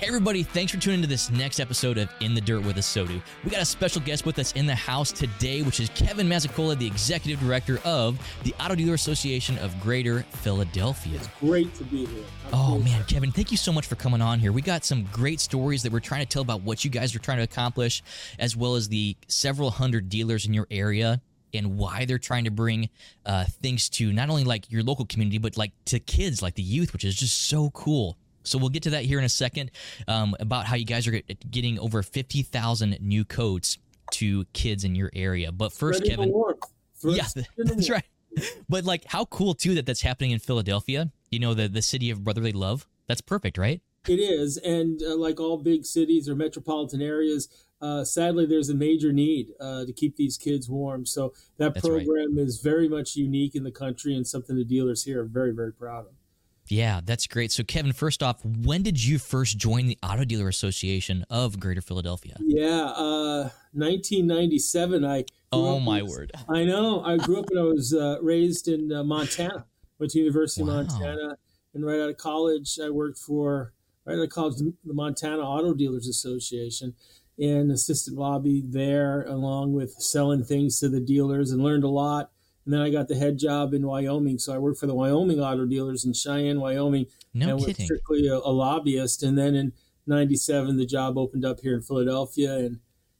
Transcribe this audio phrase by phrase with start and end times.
[0.00, 3.20] Hey, everybody, thanks for tuning into this next episode of In the Dirt with ASOTU.
[3.44, 6.78] We got a special guest with us in the house today, which is Kevin Mazzucola,
[6.78, 11.16] the Executive Director of the Auto Dealer Association of Greater Philadelphia.
[11.16, 12.24] It's great to be here.
[12.46, 14.52] I'm Oh, man, Kevin, thank you so much for coming on here.
[14.52, 17.18] We got some great stories that we're trying to tell about what you guys are
[17.18, 18.02] trying to accomplish,
[18.38, 21.20] as well as the several hundred dealers in your area
[21.52, 22.88] and why they're trying to bring
[23.26, 26.62] uh, things to not only like your local community, but like to kids, like the
[26.62, 28.16] youth, which is just so cool.
[28.42, 29.70] So we'll get to that here in a second
[30.08, 31.20] um, about how you guys are
[31.50, 33.78] getting over 50,000 new coats
[34.12, 35.52] to kids in your area.
[35.52, 37.26] But first, Spreading Kevin, yeah,
[37.56, 38.04] that's right.
[38.68, 41.10] But like, how cool too that that's happening in Philadelphia.
[41.30, 42.86] You know, the the city of brotherly love.
[43.06, 43.80] That's perfect, right?
[44.08, 47.48] It is, and uh, like all big cities or metropolitan areas,
[47.82, 51.06] uh, sadly, there's a major need uh, to keep these kids warm.
[51.06, 52.04] So that That's right.
[52.04, 55.52] program is very much unique in the country and something the dealers here are very,
[55.52, 56.12] very proud of.
[56.70, 57.50] Yeah, that's great.
[57.52, 61.80] So, Kevin, first off, when did you first join the Auto Dealer Association of Greater
[61.80, 62.36] Philadelphia?
[62.40, 65.04] Yeah, uh, 1997.
[65.04, 66.32] I Oh my in- word!
[66.48, 67.02] I know.
[67.02, 69.64] I grew up and I was uh, raised in uh, Montana.
[69.98, 70.80] Went to University Wow.
[70.80, 71.36] of Montana,
[71.74, 73.72] and right out of college, I worked for
[74.06, 76.94] right out of college the Montana Auto Dealers Association,
[77.38, 82.30] and assistant lobby there, along with selling things to the dealers, and learned a lot.
[82.70, 85.40] And then I got the head job in Wyoming, so I worked for the Wyoming
[85.40, 89.24] Auto Dealers in Cheyenne, Wyoming, No and was strictly a, a lobbyist.
[89.24, 89.72] And then in
[90.06, 92.78] '97, the job opened up here in Philadelphia, and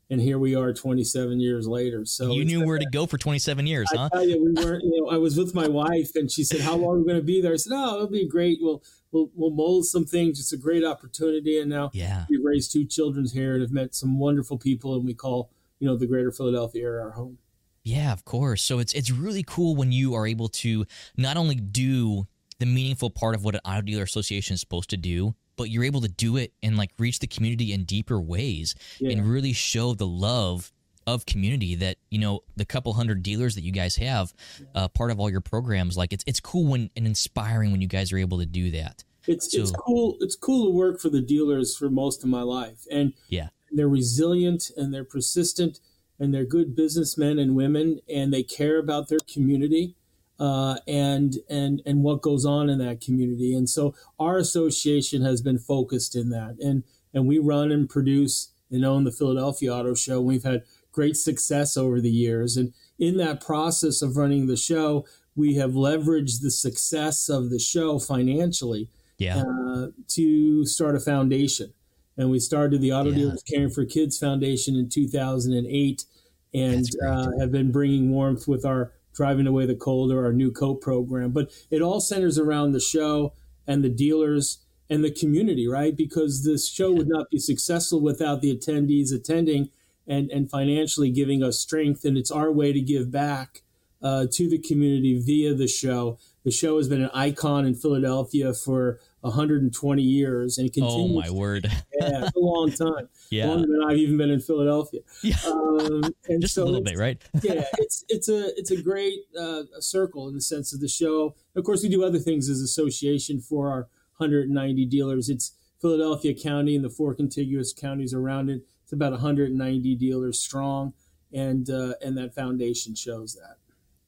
[0.09, 2.05] and here we are 27 years later.
[2.05, 4.09] So you knew where to go for 27 years, I huh?
[4.13, 4.85] tell you, we weren't.
[4.85, 7.19] You know, I was with my wife, and she said, "How long are we going
[7.19, 8.59] to be there?" I said, "Oh, it'll be great.
[8.61, 10.39] We'll we'll we'll mold some things.
[10.39, 12.27] It's a great opportunity." And now Yeah.
[12.31, 15.89] we've raised two children here and have met some wonderful people, and we call you
[15.89, 17.39] know the Greater Philadelphia area our home.
[17.85, 18.63] Yeah, of course.
[18.63, 20.85] So it's it's really cool when you are able to
[21.17, 22.27] not only do
[22.59, 25.85] the meaningful part of what an auto dealer association is supposed to do, but you're
[25.85, 29.13] able to do it and like reach the community in deeper ways Yeah.
[29.13, 30.73] and really show the love
[31.07, 34.35] of community that you know the couple hundred dealers that you guys have
[34.75, 37.89] uh, part of all your programs like it's it's cool when and inspiring when you
[37.89, 40.17] guys are able to do that It's So- it's cool.
[40.21, 43.89] It's cool to work for the dealers for most of my life, and yeah they're
[43.89, 45.81] resilient and they're persistent
[46.21, 49.97] and they're good businessmen and women and they care about their community
[50.39, 53.55] uh, and and and what goes on in that community.
[53.55, 56.57] And so our association has been focused in that.
[56.61, 61.17] And and we run and produce and own the Philadelphia Auto Show we've had great
[61.17, 62.57] success over the years.
[62.57, 67.59] And in that process of running the show we have leveraged the success of the
[67.59, 69.43] show financially yeah.
[69.43, 71.73] uh, to start a foundation.
[72.17, 73.17] And we started the Auto Yeah.
[73.17, 76.05] Dealers Caring for Kids Foundation in 2008
[76.53, 80.51] and uh, have been bringing warmth with our Driving Away the Cold or our new
[80.51, 81.31] coat program.
[81.31, 83.33] But it all centers around the show
[83.67, 85.97] and the dealers and the community, right?
[85.97, 89.71] Because this show would not be successful without the attendees attending
[90.07, 92.05] and, and financially giving us strength.
[92.05, 93.63] And it's our way to give back
[94.03, 96.19] uh, to the community via the show.
[96.45, 101.25] The show has been an icon in Philadelphia for 120 years and it oh continues.
[101.25, 101.65] my word
[102.01, 103.09] Yeah, it's a long time.
[103.31, 105.01] yeah Longer than I've even been in Philadelphia.
[105.23, 105.37] Yeah.
[105.47, 109.21] Um, and just so a little bit right yeah, it's it's a it's a great
[109.39, 111.35] uh, circle in the sense of the show.
[111.55, 115.29] Of course, we do other things as association for our 190 dealers.
[115.29, 118.63] It's Philadelphia County and the four contiguous counties around it.
[118.85, 120.95] It's about 190 dealers strong,
[121.33, 123.60] and uh, and that foundation shows that.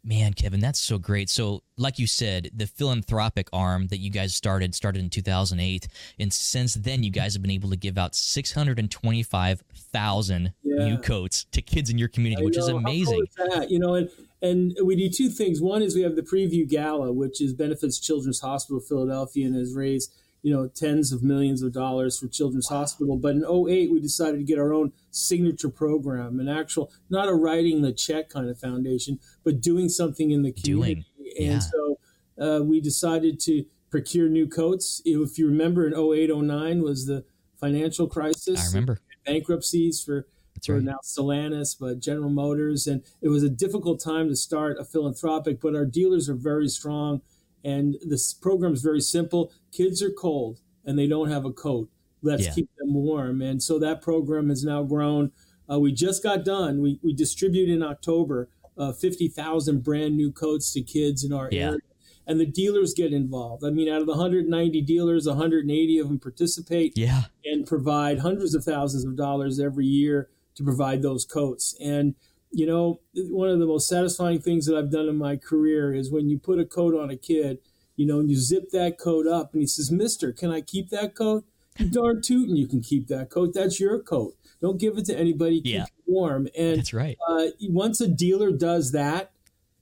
[0.05, 1.31] Man, Kevin, that's so great.
[1.31, 5.87] So, like you said, the philanthropic arm that you guys started started in 2008,
[6.19, 10.89] and since then, you guys have been able to give out 625,000 Yeah.
[10.89, 13.23] new coats to kids in your community, I which is know, cool amazing.
[13.29, 13.71] is that?
[13.71, 14.11] You know, and
[14.43, 15.61] and we do two things.
[15.61, 19.55] One is we have the preview gala, which is benefits Children's Hospital of Philadelphia and
[19.55, 20.13] has raised
[20.43, 23.17] you know tens of millions of dollars for Children's Hospital.
[23.17, 27.35] But in 08, we decided to get our own signature program, an actual not a
[27.35, 31.07] writing the check kind of foundation, but doing something in the community.
[31.19, 31.53] yeah.
[31.53, 31.99] And so
[32.41, 35.01] uh, we decided to procure new coats.
[35.05, 37.25] If you remember, in 08, 09 was the
[37.61, 38.61] financial crisis.
[38.61, 38.99] I remember.
[39.25, 40.83] bankruptcies for That's for right.
[40.83, 45.61] now Stellantis, but General Motors, and it was a difficult time to start a philanthropic.
[45.61, 47.23] But our dealers are very strong,
[47.65, 49.53] and this program is very simple.
[49.73, 51.89] Kids are cold and they don't have a coat.
[52.23, 52.53] Let's Yeah.
[52.55, 55.33] keep them warm, and so that program has now grown.
[55.71, 56.81] Uh, we just got done.
[56.81, 61.49] We we distribute in October uh, fifty thousand brand new coats to kids in our
[61.53, 61.69] Yeah.
[61.69, 61.79] area.
[62.25, 63.65] And the dealers get involved.
[63.65, 67.25] I mean, out of the 190 dealers, 180 of them participate Yeah.
[67.45, 71.75] and provide hundreds of thousands of dollars every year to provide those coats.
[71.81, 72.15] And
[72.53, 76.11] you know, one of the most satisfying things that I've done in my career is
[76.13, 77.59] when you put a coat on a kid,
[77.97, 80.91] you know, and you zip that coat up, and he says, "Mister, can I keep
[80.91, 81.45] that coat?"
[81.79, 83.55] You darn tootin', you can keep that coat.
[83.55, 84.35] That's your coat.
[84.61, 85.63] Don't give it to anybody.
[85.63, 85.85] Keep Yeah.
[85.85, 86.49] it warm.
[86.57, 87.17] And That's right.
[87.27, 89.33] uh, once a dealer does that,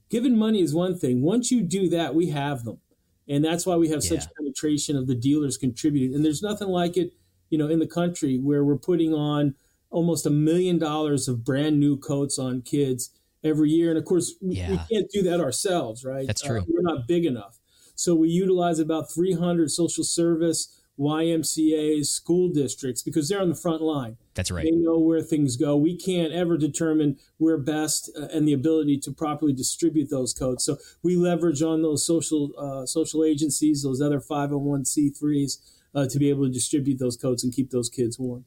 [0.09, 1.21] giving money is one thing.
[1.21, 2.79] Once you do that, we have them,
[3.27, 6.15] and that's why we have such penetration of the dealers contributing.
[6.15, 7.13] And there's nothing like it,
[7.49, 9.55] you know, in the country where we're putting on
[9.91, 13.11] almost a million dollars of brand new coats on kids
[13.43, 13.89] every year.
[13.89, 16.25] And of course, we, we can't do that ourselves, right?
[16.25, 16.65] That's Uh, true.
[16.67, 17.59] we're not big enough,
[17.95, 20.77] so we utilize about 300 social service.
[20.99, 24.17] YMCA's, school districts, because they're on the front line.
[24.35, 24.63] That's right.
[24.65, 25.75] They know where things go.
[25.75, 30.63] We can't ever determine where best uh, and the ability to properly distribute those codes.
[30.63, 35.57] So we leverage on those social uh, social agencies, those other 501c3s,
[35.95, 38.45] uh, to be able to distribute those codes and keep those kids warm.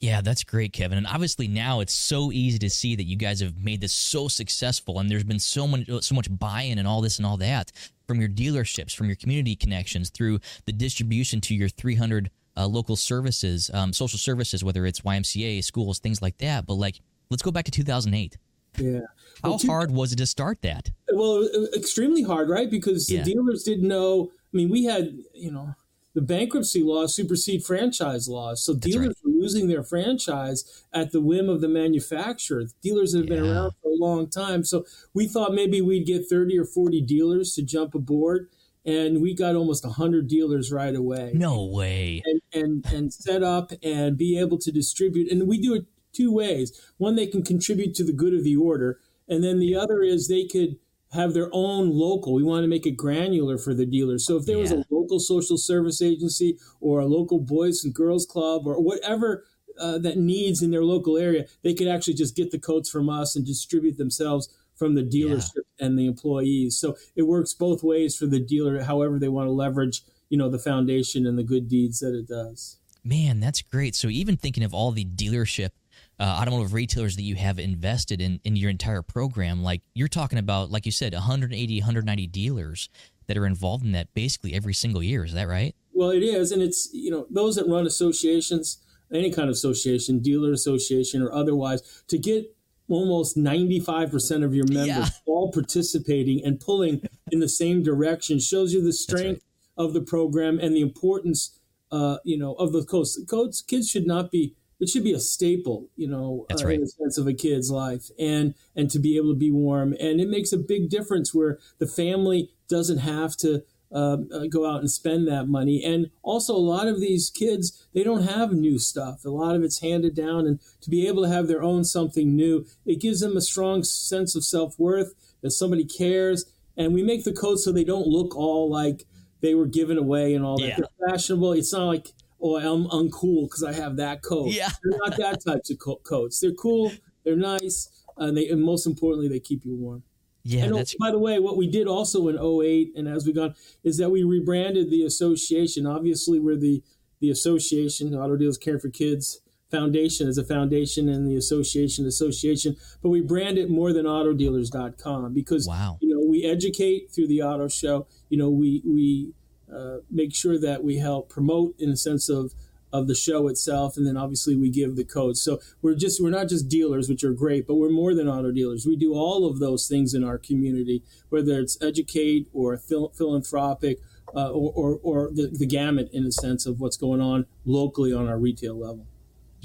[0.00, 0.98] Yeah, that's great, Kevin.
[0.98, 4.28] And obviously now it's so easy to see that you guys have made this so
[4.28, 7.72] successful, and there's been so much so much buy-in and all this and all that
[8.06, 12.94] from your dealerships, from your community connections, through the distribution to your 300 uh, local
[12.96, 16.66] services, um, social services, whether it's YMCA, schools, things like that.
[16.66, 17.00] But like,
[17.30, 18.36] let's go back to 2008.
[18.78, 19.00] Yeah.
[19.42, 20.90] How Well, two- hard was it to start that?
[21.12, 22.70] Well, extremely hard, right?
[22.70, 23.22] Because Yeah.
[23.22, 24.30] the dealers didn't know.
[24.52, 25.74] I mean, we had, you know,
[26.16, 28.64] the bankruptcy laws supersede franchise laws.
[28.64, 29.16] So dealers right.
[29.22, 32.64] were losing their franchise at the whim of the manufacturer.
[32.82, 33.52] Dealers that have been Yeah.
[33.52, 34.64] around for a long time.
[34.64, 38.48] So we thought maybe we'd get 30 or 40 dealers to jump aboard.
[38.86, 42.22] And we got almost 100 dealers right away No way.
[42.24, 45.30] and, and and set up and be able to distribute.
[45.30, 45.84] And we do it
[46.14, 46.72] two ways.
[46.96, 50.28] One, they can contribute to the good of the order, and then the other is
[50.28, 50.78] they could
[51.12, 52.34] have their own local.
[52.34, 54.26] We want to make it granular for the dealers.
[54.26, 58.26] So if there was a local social service agency or a local boys and girls
[58.26, 59.44] club or whatever.
[59.78, 63.10] Uh, that needs in their local area, they could actually just get the coats from
[63.10, 66.78] us and distribute themselves from the dealership and the employees.
[66.78, 70.48] So it works both ways for the dealer, however they want to leverage, you know,
[70.48, 72.78] the foundation and the good deeds that it does.
[73.04, 73.94] Man, that's great.
[73.94, 75.70] So even thinking of all the dealership,
[76.18, 80.38] uh, automotive retailers that you have invested in in your entire program, like you're talking
[80.38, 82.88] about, like you said, 180, 190 dealers
[83.26, 85.24] that are involved in that basically every single year.
[85.24, 85.74] Is that right?
[85.92, 88.78] Well, it is, and it's you know those that run associations,
[89.12, 92.54] any kind of association, dealer association or otherwise, to get
[92.88, 95.08] almost ninety five percent of your members Yeah.
[95.26, 99.42] all participating and pulling in the same direction shows you the strength
[99.76, 101.58] of the program and the importance,
[101.92, 103.20] uh, you know, of the codes.
[103.28, 104.54] Codes kids should not be.
[104.78, 106.74] It should be a staple, you know, That's uh, right.
[106.74, 109.94] in the sense of a kid's life, and and to be able to be warm,
[109.98, 113.62] and it makes a big difference where the family doesn't have to
[113.92, 115.82] um, uh, go out and spend that money.
[115.84, 119.24] And also, a lot of these kids, they don't have new stuff.
[119.24, 120.46] A lot of it's handed down.
[120.46, 123.84] And to be able to have their own something new, it gives them a strong
[123.84, 126.46] sense of self worth that somebody cares.
[126.76, 129.06] And we make the coats so they don't look all like
[129.40, 130.66] they were given away and all that.
[130.66, 130.76] Yeah.
[130.76, 131.52] They're fashionable.
[131.52, 132.08] It's not like,
[132.40, 134.48] oh, I'm uncool because I have that coat.
[134.48, 134.68] Yeah.
[134.82, 136.40] They're not that types of co- coats.
[136.40, 136.92] They're cool.
[137.24, 137.90] They're nice.
[138.16, 140.02] And, they, and most importantly, they keep you warm.
[140.46, 143.26] Yeah, And oh, that's by the way, what we did also in 08 and as
[143.26, 145.86] we gone is that we rebranded the association.
[145.86, 146.84] Obviously, we're the
[147.18, 149.40] the association, Auto Dealers Caring for Kids
[149.70, 155.34] Foundation as a foundation and the association association, but we brand it more than autodealers.com
[155.34, 155.98] because wow.
[156.00, 158.06] you know we educate through the auto show.
[158.28, 159.32] You know, we we
[159.72, 162.52] uh, make sure that we help promote in the sense of
[162.92, 165.42] of the show itself, and then obviously we give the codes.
[165.42, 168.52] So we're just we're not just dealers, which are great, but we're more than auto
[168.52, 168.86] dealers.
[168.86, 173.98] We do all of those things in our community, whether it's educate or phil- philanthropic.
[174.34, 178.12] Uh, or, or, or the, the gamut in a sense of what's going on locally
[178.12, 179.06] on our retail level.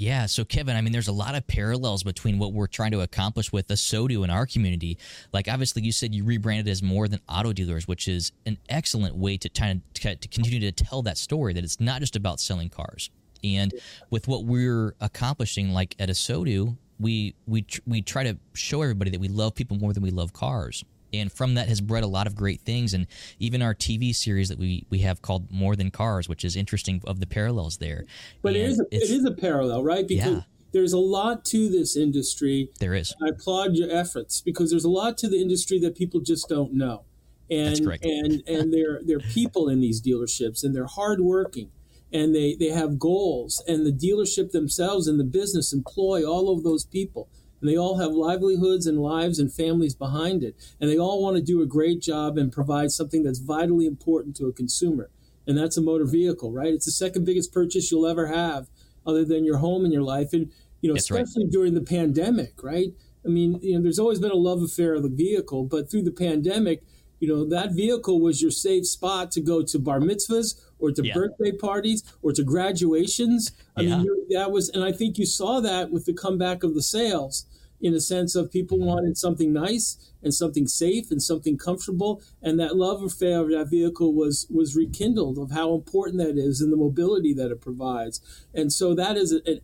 [0.02, 3.02] Yeah, so Kevin, I mean, there's a lot of parallels between what we're trying to
[3.02, 4.98] accomplish with the ASOTU in our community.
[5.32, 9.14] Like, obviously, you said you rebranded as more than auto dealers, which is an excellent
[9.14, 12.68] way to of to continue to tell that story that it's not just about selling
[12.68, 13.10] cars.
[13.44, 13.72] And
[14.10, 19.12] with what we're accomplishing, like at ASOTU, we we tr- we try to show everybody
[19.12, 20.84] that we love people more than we love cars.
[21.12, 23.06] And from that has bred a lot of great things, and
[23.38, 27.02] even our TV series that we, we have called More Than Cars, which is interesting
[27.06, 28.04] of the parallels there.
[28.40, 30.06] But And is a, it's- a parallel, right?
[30.06, 30.40] Because Yeah.
[30.72, 32.70] there's a lot to this industry.
[32.80, 33.14] there is.
[33.22, 36.72] I applaud your efforts because there's a lot to the industry that people just don't
[36.74, 37.04] know.
[37.50, 38.04] And That's correct.
[38.06, 41.70] and and they're they're people in these dealerships and they're hardworking
[42.10, 46.62] and they they have goals and the dealership themselves and the business employ all of
[46.62, 47.28] those people
[47.62, 51.36] and they all have livelihoods and lives and families behind it and they all want
[51.36, 55.08] to do a great job and provide something that's vitally important to a consumer
[55.46, 58.68] and that's a motor vehicle right it's the second biggest purchase you'll ever have
[59.06, 60.50] other than your home and your life and
[60.82, 61.22] you know That's right.
[61.22, 62.92] especially during the pandemic right
[63.24, 66.02] i mean you know there's always been a love affair of the vehicle but through
[66.02, 66.82] the pandemic
[67.20, 71.04] you know that vehicle was your safe spot to go to bar mitzvahs or to
[71.06, 71.14] Yeah.
[71.14, 73.52] birthday parties or to graduations.
[73.76, 73.98] I Yeah.
[74.02, 77.46] mean, that was, and I think you saw that with the comeback of the sales
[77.82, 78.86] in a sense of people Mm-hmm.
[78.86, 82.22] wanted something nice and something safe and something comfortable.
[82.40, 86.60] And that love affair of that vehicle was was rekindled of how important that is
[86.60, 88.20] and the mobility that it provides.
[88.54, 89.60] And so that is an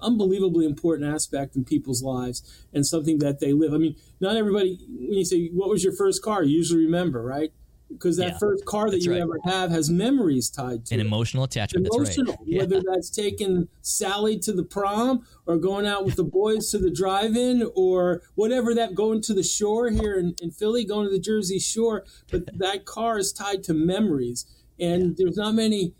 [0.00, 3.72] unbelievably important aspect in people's lives and something that they live.
[3.72, 6.42] I mean not everybody when you say what was your first car?
[6.42, 7.52] You usually remember right
[7.92, 9.20] because that Yeah, first car that you right.
[9.20, 11.88] ever have has memories tied to An it emotional attachment.
[11.92, 12.48] emotional, That's right.
[12.48, 12.58] Yeah.
[12.60, 16.90] whether that's taking Sally to the prom or going out with the boys to the
[16.90, 21.20] drive-in or whatever that going to the shore here in, in Philly, going to the
[21.20, 22.04] Jersey Shore.
[22.30, 24.46] But that car is tied to memories,
[24.78, 25.94] and there's not many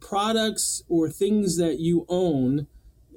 [0.00, 2.66] products or things that you own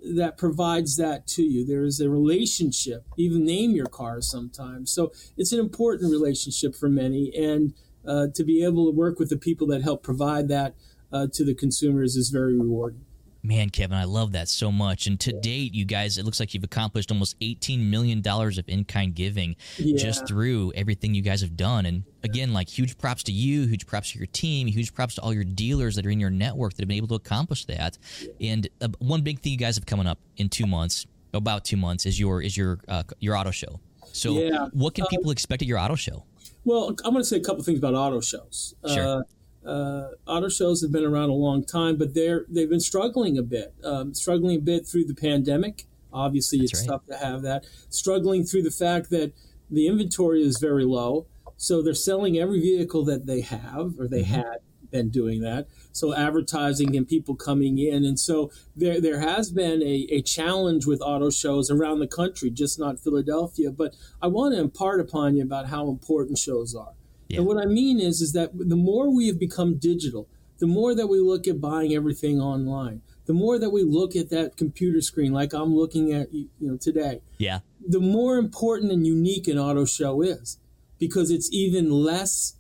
[0.04, 1.66] that provides that to you.
[1.66, 3.04] There is a relationship.
[3.18, 4.92] Even name your car sometimes.
[4.92, 7.74] So it's an important relationship for many, and
[8.08, 10.76] uh, to be able to work with the people that help provide that
[11.12, 13.02] uh, to the consumers is very rewarding.
[13.44, 15.06] Man, Kevin, I love that so much.
[15.06, 18.86] And to date, you guys, it looks like you've accomplished almost $18 million of in
[18.86, 19.98] kind giving Yeah.
[19.98, 21.86] just through everything you guys have done.
[21.86, 25.22] And again, like huge props to you, huge props to your team, huge props to
[25.22, 28.00] all your dealers that are in your network that have been able to accomplish that.
[28.42, 31.78] And uh, one big thing you guys have coming up in two months, about two
[31.78, 33.80] months, is your is your uh, your auto show.
[34.12, 34.70] So, Yeah.
[34.72, 36.24] what can people expect at your auto show?
[36.66, 38.76] Well, I'm going to say a couple things about auto shows.
[38.88, 39.24] Sure.
[39.66, 43.38] Uh, uh, auto shows have been around a long time, but they're they've been struggling
[43.38, 45.86] a bit, um, struggling a bit through the pandemic.
[46.14, 46.90] Obviously, That's it's right.
[46.90, 47.66] tough to have that.
[47.90, 49.34] Struggling through the fact that
[49.70, 51.26] the inventory is very low,
[51.58, 54.58] so they're selling every vehicle that they have or they had
[54.92, 55.68] been doing that.
[55.96, 60.86] So advertising and people coming in, and so there there has been a, a challenge
[60.86, 63.72] with auto shows around the country, just not Philadelphia.
[63.72, 66.94] But I want to impart upon you about how important shows are.
[67.30, 67.38] Yeah.
[67.38, 70.28] And what I mean is, is that the more we have become digital,
[70.60, 74.30] the more that we look at buying everything online, the more that we look at
[74.32, 77.60] that computer screen, like I'm looking at you know today, Yeah.
[77.88, 80.60] the more important and unique an auto show is,
[81.00, 82.56] because it's even less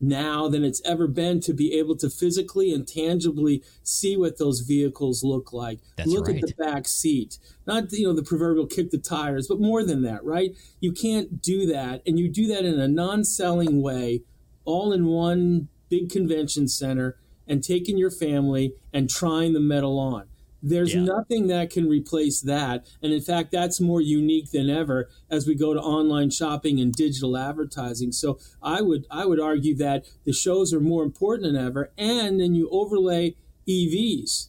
[0.00, 4.60] now than it's ever been to be able to physically and tangibly see what those
[4.60, 5.80] vehicles look like.
[5.96, 6.36] That's look right.
[6.36, 10.02] at the back seat, not you know the proverbial kick the tires, but more than
[10.02, 10.52] that, right?
[10.80, 14.22] You can't do that, and you do that in a non-selling way,
[14.64, 17.16] all in one big convention center,
[17.46, 20.26] and taking your family and trying the metal on.
[20.62, 21.04] There's Yeah.
[21.04, 22.86] nothing that can replace that.
[23.02, 26.92] And in fact, that's more unique than ever as we go to online shopping and
[26.92, 28.12] digital advertising.
[28.12, 31.92] So I would I would argue that the shows are more important than ever.
[31.96, 33.36] And then you overlay
[33.66, 34.48] EVs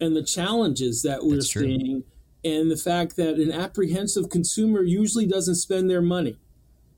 [0.00, 1.62] and the challenges that we're That's true.
[1.64, 2.04] seeing
[2.44, 6.36] and the fact that an apprehensive consumer usually doesn't spend their money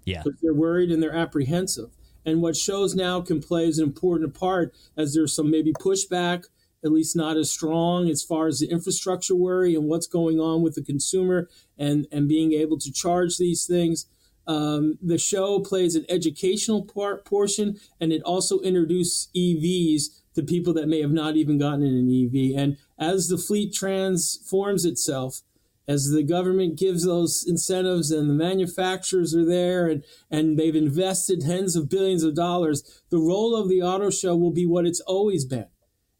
[0.06, 0.22] Yeah.
[0.22, 1.90] because they're worried and they're apprehensive.
[2.24, 6.44] And what shows now can play as an important part as there's some maybe pushback,
[6.84, 10.62] at least not as strong as far as the infrastructure worry and what's going on
[10.62, 11.48] with the consumer
[11.78, 14.06] and, and being able to charge these things.
[14.46, 20.74] Um, the show plays an educational part portion and it also introduces EVs to people
[20.74, 22.60] that may have not even gotten in an EV.
[22.60, 25.40] And as the fleet transforms itself,
[25.86, 31.42] as the government gives those incentives and the manufacturers are there and, and they've invested
[31.42, 35.00] tens of billions of dollars, the role of the auto show will be what it's
[35.00, 35.66] always been.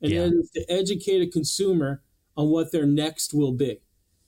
[0.03, 0.25] And Yeah.
[0.27, 2.03] that is to educate a consumer
[2.37, 3.81] on what their next will be.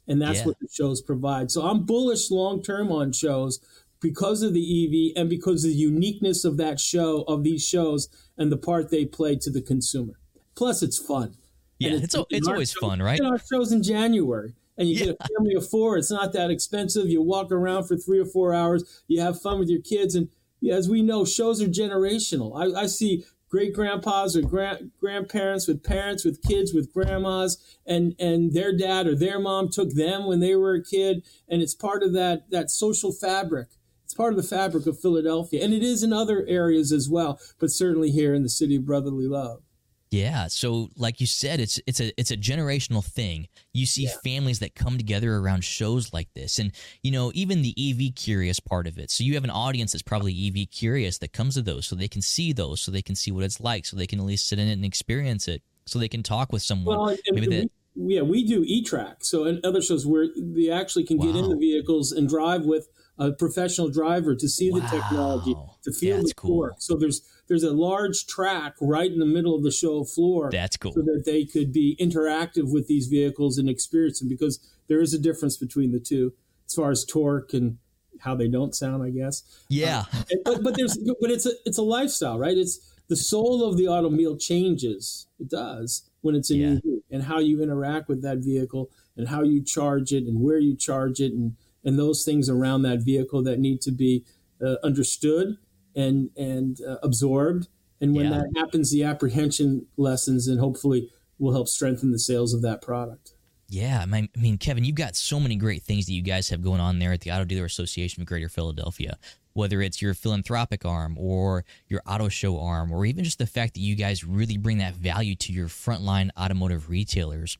[0.08, 0.46] And that's Yeah.
[0.46, 1.50] what the shows provide.
[1.50, 3.58] So I'm bullish long term on shows
[4.00, 8.08] because of the EV and because of the uniqueness of that show, of these shows,
[8.38, 10.18] and the part they play to the consumer.
[10.54, 11.36] Plus, it's fun.
[11.78, 11.94] Yeah.
[11.94, 13.20] And It's, in it's always show- fun, right?
[13.20, 15.04] our shows in January, and you Yeah.
[15.06, 15.96] get a family of four.
[15.98, 17.08] It's not that expensive.
[17.08, 18.84] You walk around for three or four hours.
[19.08, 20.28] You have fun with your kids, and
[20.70, 22.52] as we know, shows are generational.
[22.54, 23.24] I, I see
[23.56, 29.06] great grandpas or grand, grandparents with parents with kids with grandmas and and their dad
[29.06, 32.50] or their mom took them when they were a kid and it's part of that
[32.50, 33.68] that social fabric.
[34.04, 37.40] It's part of the fabric of Philadelphia and it is in other areas as well
[37.58, 39.62] but certainly here in the city of brotherly love
[40.10, 43.48] Yeah, so like you said, it's it's a it's a generational thing.
[43.72, 46.72] You see families that come together around shows like this, and
[47.02, 49.10] you know even the EV curious part of it.
[49.10, 52.08] So you have an audience that's probably EV curious that comes to those, so they
[52.08, 54.48] can see those, so they can see what it's like, so they can at least
[54.48, 56.98] sit in it and experience it, so they can talk with someone.
[56.98, 59.24] Well, Maybe that we, yeah, we do e-track.
[59.24, 62.88] So in other shows where they actually can get in the vehicles and drive with
[63.18, 66.50] a professional driver to see the technology, to feel That's the cool.
[66.50, 66.76] torque.
[66.78, 70.50] So there's there's a large track right in the middle of the show floor.
[70.50, 70.92] that's cool.
[70.92, 75.14] so that they could be interactive with these vehicles and experience them because there is
[75.14, 76.32] a difference between the two
[76.66, 77.78] as far as torque and
[78.20, 79.42] how they don't sound, I guess.
[79.68, 82.56] Yeah, And- but but there's but it's a it's a lifestyle, right?
[82.56, 85.28] It's the soul of the automobile changes.
[85.38, 86.92] It does when it's in yeah.
[87.08, 90.74] And how you interact with that vehicle and how you charge it and where you
[90.76, 94.24] charge it and, and those things around that vehicle that need to be
[94.60, 95.56] uh, understood
[95.96, 97.68] and, and uh, absorbed.
[98.00, 98.38] And when yeah.
[98.38, 103.32] that happens, the apprehension lessens and hopefully will help strengthen the sales of that product.
[103.68, 106.80] Yeah, I mean, Kevin, you've got so many great things that you guys have going
[106.80, 109.18] on there at the Auto Dealer Association of Greater Philadelphia.
[109.54, 113.74] Whether it's your philanthropic arm or your auto show arm, or even just the fact
[113.74, 117.56] that you guys really bring that value to your frontline automotive retailers.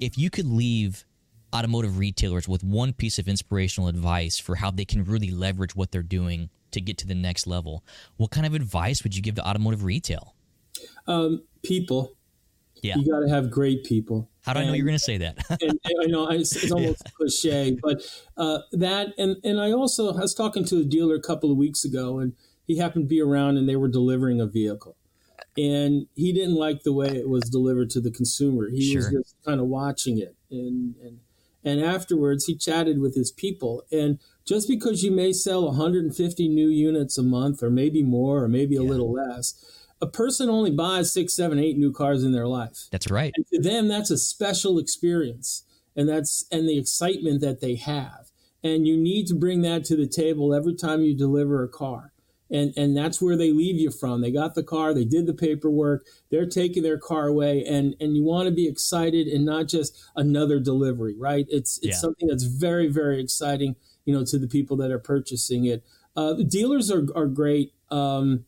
[0.00, 1.04] If you could leave
[1.54, 5.92] automotive retailers with one piece of inspirational advice for how they can really leverage what
[5.92, 7.84] they're doing to get to the next level,
[8.16, 10.34] what kind of advice would you give to automotive retail?
[11.06, 12.16] Um, people
[12.84, 12.96] yeah.
[12.98, 14.28] You got to have great people.
[14.42, 15.38] How do and, I know you're going to say that?
[15.48, 17.10] and, and, I know it's, it's almost yeah.
[17.16, 18.02] cliche, but
[18.36, 21.56] uh, that and and I also I was talking to a dealer a couple of
[21.56, 22.34] weeks ago, and
[22.66, 24.96] he happened to be around, and they were delivering a vehicle,
[25.56, 28.68] and he didn't like the way it was delivered to the consumer.
[28.68, 29.00] He sure.
[29.00, 31.20] was just kind of watching it, and and
[31.64, 36.68] and afterwards he chatted with his people, and just because you may sell 150 new
[36.68, 38.90] units a month, or maybe more, or maybe a yeah.
[38.90, 39.54] little less
[40.04, 42.88] a person only buys six, seven, eight new cars in their life.
[42.90, 43.32] That's right.
[43.34, 45.64] And to them, that's a special experience,
[45.96, 48.30] and that's and the excitement that they have.
[48.62, 52.12] And you need to bring that to the table every time you deliver a car.
[52.54, 54.20] And and that's where they leave you from.
[54.20, 58.16] They got the car, they did the paperwork, they're taking their car away, and and
[58.16, 61.46] you want to be excited and not just another delivery, right?
[61.50, 61.94] It's it's yeah.
[61.94, 65.84] something that's very very exciting, you know, to the people that are purchasing it.
[66.16, 67.74] Uh, the dealers are are great.
[67.90, 68.44] Um,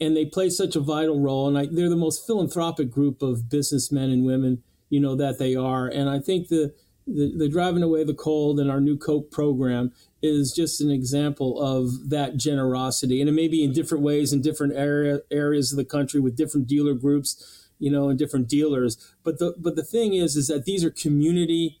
[0.00, 1.46] and they play such a vital role.
[1.46, 5.54] And I, they're the most philanthropic group of businessmen and women, you know, that they
[5.54, 5.86] are.
[5.86, 6.74] And I think the,
[7.06, 9.92] the, the driving away the cold and our new Coke program
[10.22, 13.20] is just an example of that generosity.
[13.20, 16.36] And it may be in different ways in different area, areas of the country with
[16.36, 18.96] different dealer groups, you know, and different dealers.
[19.24, 21.80] But the but the thing is, is that these are community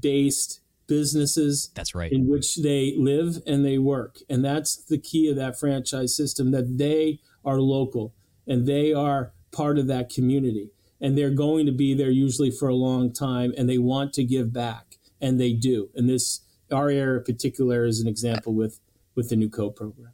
[0.00, 5.28] based businesses that's right in which they live and they work and that's the key
[5.28, 8.12] of that franchise system that they are local
[8.46, 10.70] and they are part of that community
[11.02, 14.24] and they're going to be there usually for a long time and they want to
[14.24, 18.80] give back and they do and this our area in particular is an example with
[19.14, 20.12] with the new Coke program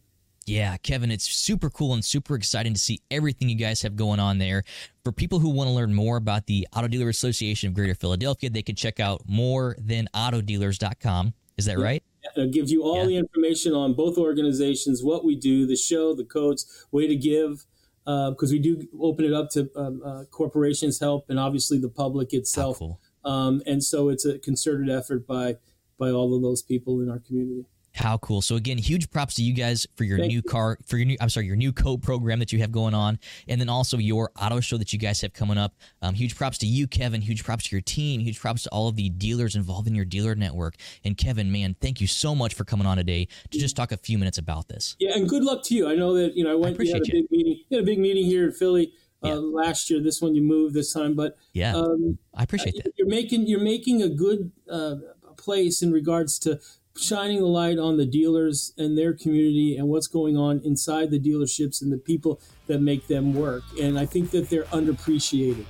[0.48, 4.18] yeah, Kevin, it's super cool and super exciting to see everything you guys have going
[4.18, 4.64] on there.
[5.04, 8.48] For people who want to learn more about the Auto Dealer Association of Greater Philadelphia,
[8.48, 11.34] they can check out more than autodealers.com.
[11.58, 12.02] Is that right?
[12.36, 13.06] It gives you all yeah.
[13.06, 17.66] the information on both organizations, what we do, the show, the codes, way to give,
[18.08, 21.90] because uh, we do open it up to um, uh, corporations' help and obviously the
[21.90, 22.78] public itself.
[22.78, 22.98] Cool.
[23.22, 25.56] Um, and so it's a concerted effort by
[25.98, 27.66] by all of those people in our community.
[27.98, 28.40] How cool!
[28.42, 30.42] So again, huge props to you guys for your Thank new you.
[30.42, 33.18] car, for your new I'm sorry, your new Coke program that you have going on,
[33.48, 35.74] and then also your auto show that you guys have coming up.
[36.00, 37.20] Um, huge props to you, Kevin.
[37.20, 38.20] Huge props to your team.
[38.20, 40.76] Huge props to all of the dealers involved in your dealer network.
[41.04, 43.96] And Kevin, man, thank you so much for coming on today to just talk a
[43.96, 44.94] few minutes about this.
[45.00, 45.88] Yeah, and good luck to you.
[45.88, 46.66] I know that you know I went.
[46.66, 47.64] I appreciate you had a big meeting.
[47.68, 48.92] You had a big meeting here in Philly.
[49.24, 49.34] Uh, yeah.
[49.34, 50.00] last year.
[50.00, 52.92] This one you moved this time, but yeah, um, I appreciate that.
[52.96, 54.94] You're making you're making a good uh,
[55.36, 56.60] place in regards to
[56.98, 61.20] shining the light on the dealers and their community and what's going on inside the
[61.20, 63.62] dealerships and the people that make them work.
[63.80, 65.64] And I think that they're underappreciated.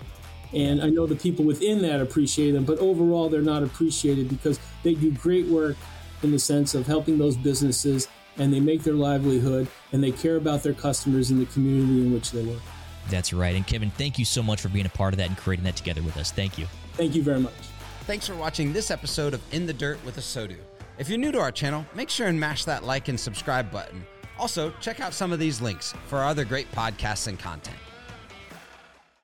[0.55, 4.59] And I know the people within that appreciate them, but overall they're not appreciated because
[4.83, 5.77] they do great work
[6.23, 10.37] in the sense of helping those businesses and they make their livelihood and they care
[10.37, 12.63] about their customers in the community in which they work.
[13.11, 13.55] That's right.
[13.55, 15.77] And Kevin, thank you so much for being a part of that and creating that
[15.77, 16.31] together with us.
[16.31, 16.67] Thank you.
[16.95, 17.55] Thank you very much.
[18.07, 20.57] Thanks for watching this episode of In the Dirt with ASOTU.
[20.99, 24.05] If you're new to our channel, make sure and mash that like and subscribe button.
[24.37, 27.77] Also, check out some of these links for our other great podcasts and content.